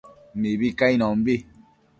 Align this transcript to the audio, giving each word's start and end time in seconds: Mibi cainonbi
Mibi 0.39 0.69
cainonbi 0.79 1.35